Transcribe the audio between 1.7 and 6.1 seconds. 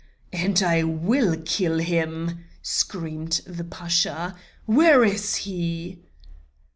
him," screamed the Pasha, "where is he?"